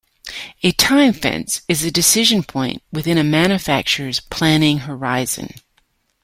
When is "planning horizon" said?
4.19-5.53